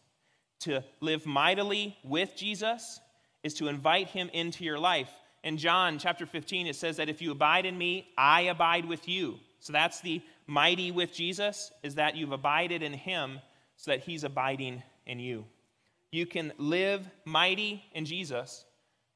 [0.62, 3.00] To live mightily with Jesus
[3.44, 5.10] is to invite Him into your life.
[5.44, 9.08] In John chapter 15, it says that if you abide in me, I abide with
[9.08, 9.40] you.
[9.62, 13.40] So that's the mighty with Jesus, is that you've abided in Him
[13.78, 15.46] so that He's abiding in you.
[16.12, 18.66] You can live mighty in Jesus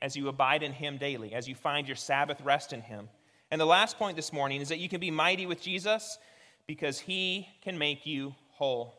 [0.01, 3.09] as you abide in Him daily, as you find your Sabbath rest in Him.
[3.53, 6.17] And the last point this morning is that you can be mighty with Jesus
[6.65, 8.95] because He can make you whole.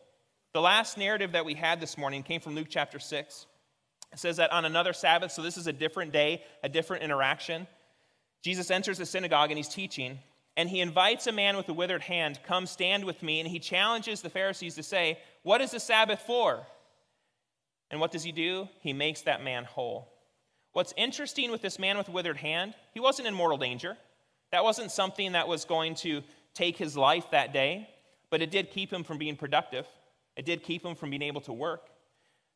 [0.53, 3.47] The last narrative that we had this morning came from Luke chapter 6.
[4.13, 7.67] It says that on another Sabbath, so this is a different day, a different interaction,
[8.45, 10.21] Jesus enters the synagogue and he's teaching,
[10.57, 13.59] and he invites a man with a withered hand, Come stand with me, and he
[13.59, 16.65] challenges the Pharisees to say, What is the Sabbath for?
[17.91, 18.69] And what does he do?
[18.83, 20.13] He makes that man whole.
[20.75, 23.97] What's interesting with this man with withered hand, he wasn't in mortal danger.
[24.55, 26.23] That wasn't something that was going to
[26.55, 27.89] take his life that day,
[28.31, 29.85] but it did keep him from being productive.
[30.37, 31.89] It did keep him from being able to work.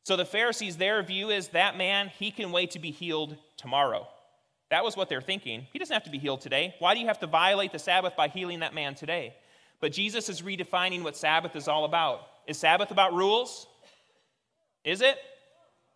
[0.03, 4.07] So the Pharisees, their view is that man, he can wait to be healed tomorrow.
[4.69, 5.67] That was what they're thinking.
[5.73, 6.73] He doesn't have to be healed today.
[6.79, 9.35] Why do you have to violate the Sabbath by healing that man today?
[9.81, 12.21] But Jesus is redefining what Sabbath is all about.
[12.47, 13.67] Is Sabbath about rules?
[14.85, 15.17] Is it?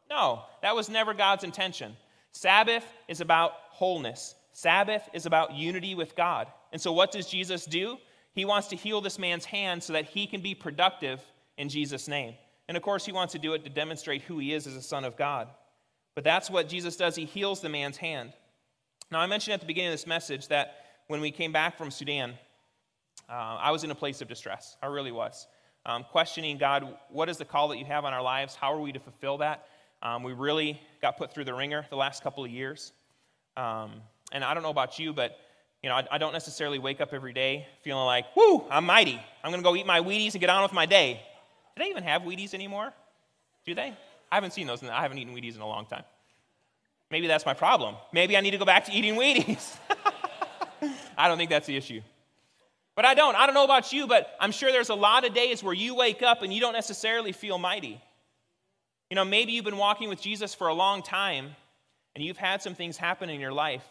[0.10, 1.96] No, that was never God's intention.
[2.34, 6.48] Sabbath is about wholeness, Sabbath is about unity with God.
[6.72, 7.98] And so, what does Jesus do?
[8.34, 11.22] He wants to heal this man's hand so that he can be productive
[11.58, 12.36] in Jesus' name.
[12.68, 14.82] And of course, he wants to do it to demonstrate who he is as a
[14.82, 15.50] son of God.
[16.16, 17.16] But that's what Jesus does.
[17.16, 18.34] He heals the man's hand.
[19.12, 20.76] Now, I mentioned at the beginning of this message that
[21.08, 22.34] when we came back from Sudan,
[23.30, 24.78] uh, I was in a place of distress.
[24.82, 25.48] I really was
[25.86, 28.56] um, questioning God, what is the call that you have on our lives?
[28.56, 29.68] How are we to fulfill that?
[30.02, 32.94] Um, we really got put through the ringer the last couple of years.
[33.58, 34.02] Um,
[34.34, 35.38] and I don't know about you, but
[35.82, 39.22] you know, I, I, don't necessarily wake up every day feeling like, whoo, I'm mighty.
[39.44, 41.22] I'm going to go eat my Wheaties and get on with my day.
[41.76, 42.94] Do they even have Wheaties anymore?
[43.66, 43.94] Do they?
[44.32, 44.82] I haven't seen those.
[44.82, 46.04] In, I haven't eaten Wheaties in a long time.
[47.12, 47.96] Maybe that's my problem.
[48.12, 49.76] Maybe I need to go back to eating Wheaties.
[51.18, 52.02] I don't think that's the issue.
[52.96, 53.36] But I don't.
[53.36, 55.96] I don't know about you, but I'm sure there's a lot of days where you
[55.96, 58.02] wake up and you don't necessarily feel mighty.
[59.10, 61.56] You know, maybe you've been walking with Jesus for a long time
[62.16, 63.84] and you've had some things happen in your life,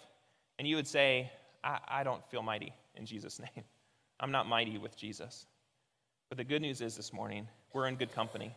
[0.62, 1.28] and you would say,
[1.64, 3.64] I, I don't feel mighty in Jesus' name.
[4.20, 5.46] I'm not mighty with Jesus.
[6.28, 8.54] But the good news is this morning, we're in good company.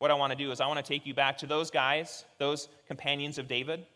[0.00, 2.24] What I want to do is I want to take you back to those guys,
[2.38, 3.86] those companions of David.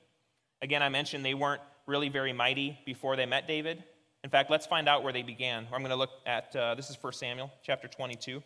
[0.63, 3.83] Again, I mentioned they weren't really very mighty before they met David.
[4.23, 5.67] In fact, let's find out where they began.
[5.73, 8.37] I'm going to look at uh, this is 1 Samuel chapter 22.
[8.37, 8.45] It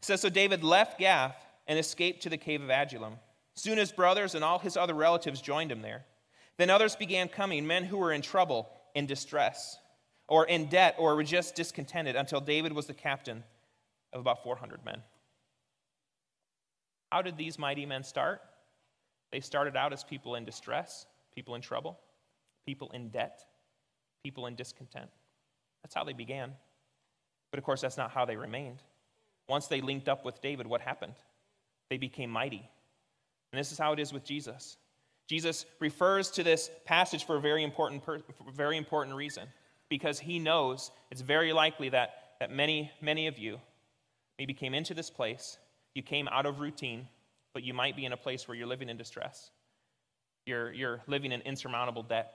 [0.00, 1.36] says So David left Gath
[1.68, 3.20] and escaped to the cave of Adullam.
[3.54, 6.04] Soon his brothers and all his other relatives joined him there.
[6.58, 9.78] Then others began coming, men who were in trouble, in distress,
[10.28, 13.44] or in debt, or were just discontented, until David was the captain
[14.12, 15.02] of about 400 men.
[17.12, 18.40] How did these mighty men start?
[19.32, 21.98] They started out as people in distress, people in trouble,
[22.66, 23.44] people in debt
[24.26, 25.08] people in discontent.
[25.84, 26.50] That's how they began.
[27.52, 28.82] But of course, that's not how they remained.
[29.48, 31.14] Once they linked up with David, what happened?
[31.90, 32.68] They became mighty.
[33.52, 34.78] And this is how it is with Jesus.
[35.28, 38.22] Jesus refers to this passage for a very important, per,
[38.54, 39.48] very important reason
[39.88, 42.10] because he knows it's very likely that,
[42.40, 43.58] that many, many of you
[44.38, 45.58] maybe came into this place,
[45.94, 47.08] you came out of routine,
[47.54, 49.50] but you might be in a place where you're living in distress.
[50.44, 52.32] You're, you're living in insurmountable debt.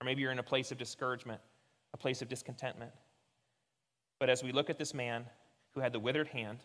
[0.00, 1.40] Or maybe you're in a place of discouragement,
[1.92, 2.90] a place of discontentment.
[4.18, 5.26] But as we look at this man
[5.74, 6.58] who had the withered hand,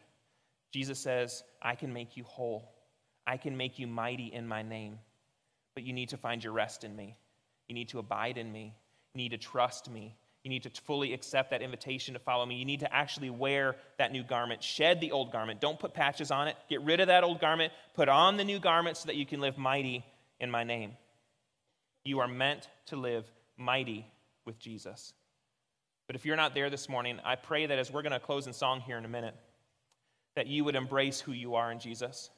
[0.72, 2.72] Jesus says, I can make you whole.
[3.28, 5.00] I can make you mighty in my name.
[5.80, 7.16] But you need to find your rest in me.
[7.70, 8.76] You need to abide in me.
[9.14, 10.18] You need to trust me.
[10.44, 12.56] You need to fully accept that invitation to follow me.
[12.56, 14.62] You need to actually wear that new garment.
[14.62, 15.62] Shed the old garment.
[15.62, 16.58] Don't put patches on it.
[16.70, 17.72] Get rid of that old garment.
[17.94, 20.04] Put on the new garment so that you can live mighty
[20.42, 20.98] in my name.
[22.04, 24.06] You are meant to live mighty
[24.44, 25.14] with Jesus.
[26.08, 28.48] But if you're not there this morning, I pray that as we're going to close
[28.48, 29.36] in song here in a minute,
[30.36, 32.30] that you would embrace who you are in Jesus.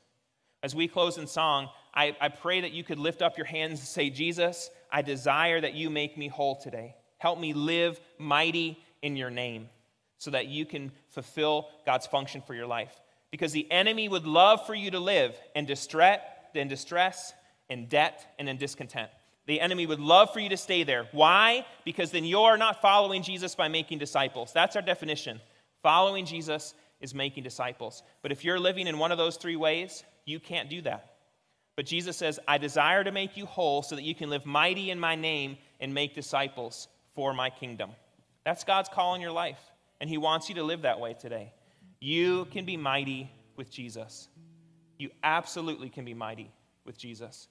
[0.64, 3.80] As we close in song, I, I pray that you could lift up your hands
[3.80, 6.96] and say, Jesus, I desire that you make me whole today.
[7.18, 9.70] Help me live mighty in your name
[10.18, 12.94] so that you can fulfill God's function for your life.
[13.32, 16.20] Because the enemy would love for you to live in distress,
[16.54, 17.34] in distress,
[17.70, 19.10] in debt, and in discontent.
[19.48, 21.08] The enemy would love for you to stay there.
[21.12, 21.66] Why?
[21.86, 24.54] Because then you're not following Jesus by making disciples.
[24.54, 25.42] That's our definition.
[25.82, 28.04] Following Jesus is making disciples.
[28.22, 31.12] But if you're living in one of those three ways, you can't do that.
[31.76, 34.92] But Jesus says, I desire to make you whole so that you can live mighty
[34.92, 37.92] in my name and make disciples for my kingdom.
[38.46, 39.60] That's God's call in your life,
[40.00, 41.54] and He wants you to live that way today.
[42.00, 44.28] You can be mighty with Jesus.
[44.98, 46.52] You absolutely can be mighty
[46.86, 47.48] with Jesus.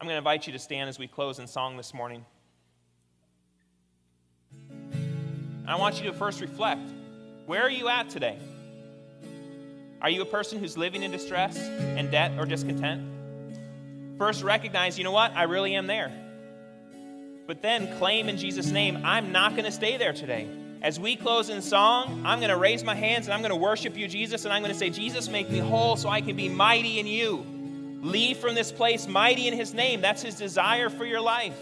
[0.00, 2.24] I'm going to invite you to stand as we close in song this morning.
[5.66, 6.80] I want you to first reflect
[7.46, 8.38] where are you at today?
[10.02, 13.02] Are you a person who's living in distress and debt or discontent?
[14.16, 15.32] First, recognize, you know what?
[15.32, 16.10] I really am there.
[17.46, 20.48] But then claim in Jesus' name, I'm not going to stay there today.
[20.82, 23.56] As we close in song, I'm going to raise my hands and I'm going to
[23.56, 26.36] worship you, Jesus, and I'm going to say, Jesus, make me whole so I can
[26.36, 27.44] be mighty in you.
[28.02, 30.00] Leave from this place mighty in his name.
[30.00, 31.58] That's his desire for your life.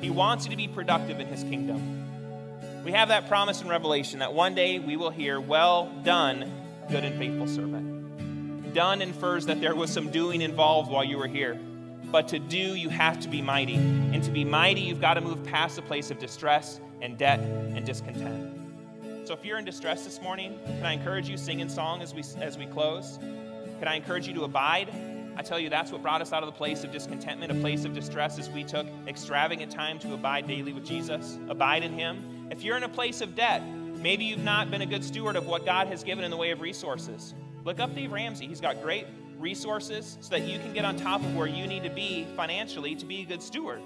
[0.00, 2.82] He wants you to be productive in his kingdom.
[2.84, 6.50] We have that promise in Revelation that one day we will hear, Well done,
[6.90, 8.74] good and faithful servant.
[8.74, 11.58] Done infers that there was some doing involved while you were here.
[12.06, 13.76] But to do, you have to be mighty.
[13.76, 17.38] And to be mighty, you've got to move past the place of distress and debt
[17.38, 18.56] and discontent.
[19.24, 22.12] So if you're in distress this morning, can I encourage you sing in song as
[22.12, 23.18] we as we close?
[23.78, 24.92] Can I encourage you to abide?
[25.36, 27.84] I tell you, that's what brought us out of the place of discontentment, a place
[27.84, 31.38] of distress, as we took extravagant time to abide daily with Jesus.
[31.48, 32.48] Abide in Him.
[32.50, 33.62] If you're in a place of debt,
[34.00, 36.50] maybe you've not been a good steward of what God has given in the way
[36.50, 37.34] of resources.
[37.64, 38.46] Look up Dave Ramsey.
[38.46, 39.06] He's got great
[39.38, 42.94] resources so that you can get on top of where you need to be financially
[42.96, 43.80] to be a good steward.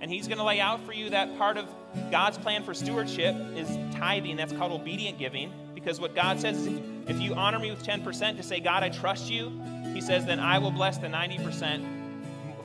[0.00, 1.68] And He's going to lay out for you that part of
[2.10, 4.36] God's plan for stewardship is tithing.
[4.36, 5.52] That's called obedient giving.
[5.74, 8.88] Because what God says is if you honor me with 10% to say, God, I
[8.88, 9.60] trust you,
[9.94, 12.01] He says, then I will bless the 90%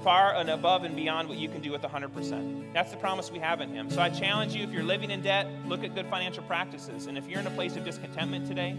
[0.07, 2.71] far and above and beyond what you can do with 100%.
[2.71, 3.89] That's the promise we have in Him.
[3.89, 7.07] So I challenge you if you're living in debt, look at good financial practices.
[7.07, 8.77] And if you're in a place of discontentment today,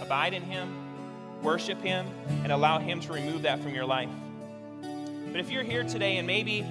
[0.00, 0.72] abide in Him,
[1.42, 2.06] worship Him,
[2.44, 4.08] and allow Him to remove that from your life.
[4.80, 6.64] But if you're here today and maybe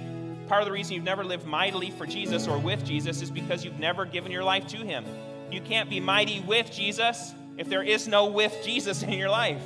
[0.48, 3.62] part of the reason you've never lived mightily for Jesus or with Jesus is because
[3.62, 5.04] you've never given your life to Him.
[5.50, 9.60] You can't be mighty with Jesus if there is no with Jesus in your life.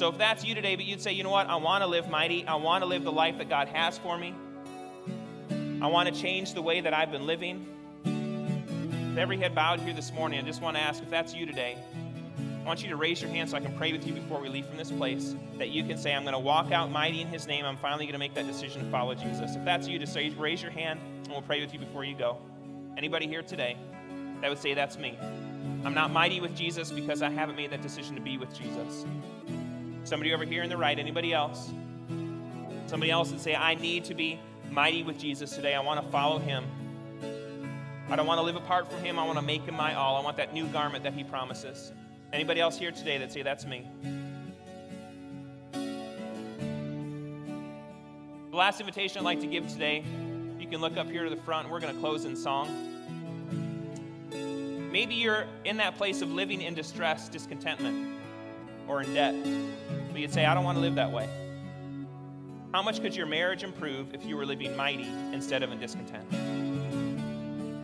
[0.00, 2.08] So if that's you today, but you'd say, you know what, I want to live
[2.08, 4.34] mighty, I want to live the life that God has for me,
[5.82, 7.66] I want to change the way that I've been living.
[8.06, 11.44] With every head bowed here this morning, I just want to ask if that's you
[11.44, 11.76] today.
[12.38, 14.48] I want you to raise your hand so I can pray with you before we
[14.48, 15.34] leave from this place.
[15.58, 17.66] That you can say, I'm going to walk out mighty in His name.
[17.66, 19.54] I'm finally going to make that decision to follow Jesus.
[19.54, 22.16] If that's you, just say, raise your hand and we'll pray with you before you
[22.16, 22.38] go.
[22.96, 23.76] Anybody here today
[24.40, 25.18] that would say, That's me?
[25.84, 29.04] I'm not mighty with Jesus because I haven't made that decision to be with Jesus.
[30.10, 31.70] Somebody over here in the right, anybody else?
[32.88, 35.76] Somebody else would say, I need to be mighty with Jesus today.
[35.76, 36.64] I want to follow him.
[38.08, 39.20] I don't want to live apart from him.
[39.20, 40.16] I want to make him my all.
[40.16, 41.92] I want that new garment that he promises.
[42.32, 43.86] Anybody else here today that say, That's me?
[48.50, 50.02] The last invitation I'd like to give today,
[50.58, 51.70] you can look up here to the front.
[51.70, 52.66] We're going to close in song.
[54.90, 58.19] Maybe you're in that place of living in distress, discontentment,
[58.90, 59.34] or in debt.
[60.10, 61.28] But you'd say, I don't want to live that way.
[62.72, 66.24] How much could your marriage improve if you were living mighty instead of in discontent?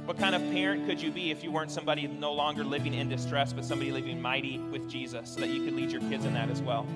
[0.06, 3.08] What kind of parent could you be if you weren't somebody no longer living in
[3.08, 6.34] distress, but somebody living mighty with Jesus so that you could lead your kids in
[6.34, 6.86] that as well?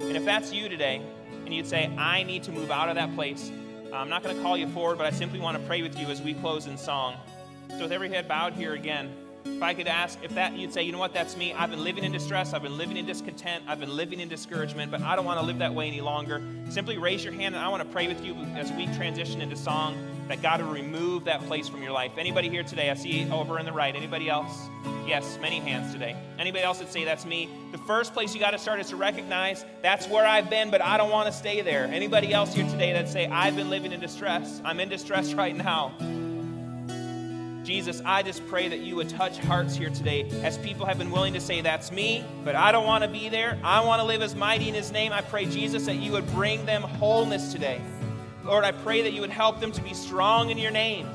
[0.00, 1.00] And if that's you today,
[1.44, 3.50] and you'd say, I need to move out of that place,
[3.92, 6.06] I'm not going to call you forward, but I simply want to pray with you
[6.06, 7.16] as we close in song.
[7.68, 9.10] So, with every head bowed here again,
[9.44, 11.52] if I could ask if that you'd say, you know what, that's me.
[11.52, 12.52] I've been living in distress.
[12.52, 13.64] I've been living in discontent.
[13.68, 16.42] I've been living in discouragement, but I don't want to live that way any longer.
[16.70, 19.56] Simply raise your hand and I want to pray with you as we transition into
[19.56, 19.96] song
[20.28, 22.12] that God will remove that place from your life.
[22.16, 22.90] Anybody here today?
[22.90, 23.94] I see over in the right.
[23.94, 24.68] Anybody else?
[25.06, 26.16] Yes, many hands today.
[26.38, 27.48] Anybody else that say that's me?
[27.72, 30.80] The first place you got to start is to recognize that's where I've been, but
[30.80, 31.84] I don't want to stay there.
[31.84, 34.62] Anybody else here today that say I've been living in distress?
[34.64, 35.92] I'm in distress right now.
[37.64, 41.12] Jesus, I just pray that you would touch hearts here today as people have been
[41.12, 43.56] willing to say, That's me, but I don't want to be there.
[43.62, 45.12] I want to live as mighty in his name.
[45.12, 47.80] I pray, Jesus, that you would bring them wholeness today.
[48.44, 51.08] Lord, I pray that you would help them to be strong in your name.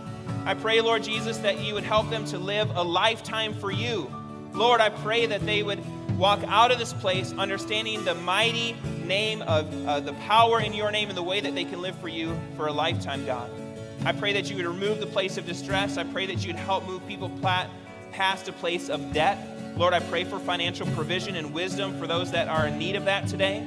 [0.45, 4.09] I pray, Lord Jesus, that you would help them to live a lifetime for you.
[4.53, 5.83] Lord, I pray that they would
[6.17, 10.91] walk out of this place understanding the mighty name of uh, the power in your
[10.91, 13.51] name and the way that they can live for you for a lifetime, God.
[14.08, 15.97] I pray that you would remove the place of distress.
[15.97, 19.38] I pray that you would help move people past a place of debt.
[19.76, 23.03] Lord, I pray for financial provision and wisdom for those that are in need of
[23.03, 23.58] that today.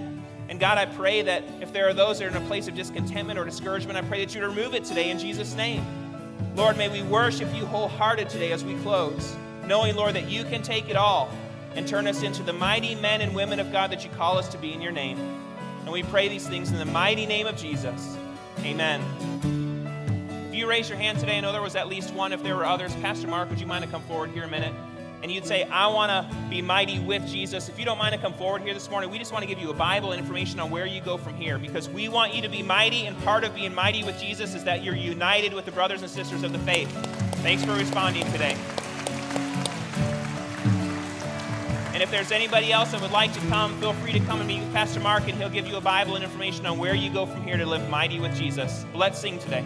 [0.48, 2.74] And God, I pray that if there are those that are in a place of
[2.74, 5.84] discontentment or discouragement, I pray that you would remove it today in Jesus' name.
[6.56, 9.36] Lord, may we worship you wholehearted today as we close,
[9.66, 11.30] knowing, Lord, that you can take it all
[11.74, 14.48] and turn us into the mighty men and women of God that you call us
[14.48, 15.18] to be in your name.
[15.82, 18.16] And we pray these things in the mighty name of Jesus.
[18.60, 19.69] Amen.
[20.60, 22.34] You raise your hand today, I know there was at least one.
[22.34, 24.74] If there were others, Pastor Mark, would you mind to come forward here a minute?
[25.22, 27.70] And you'd say, I want to be mighty with Jesus.
[27.70, 29.58] If you don't mind to come forward here this morning, we just want to give
[29.58, 32.48] you a Bible information on where you go from here because we want you to
[32.50, 35.72] be mighty, and part of being mighty with Jesus is that you're united with the
[35.72, 36.90] brothers and sisters of the faith.
[37.36, 38.54] Thanks for responding today.
[41.94, 44.46] And if there's anybody else that would like to come, feel free to come and
[44.46, 47.10] meet with Pastor Mark, and he'll give you a Bible and information on where you
[47.10, 48.84] go from here to live mighty with Jesus.
[48.92, 49.64] Let's sing today.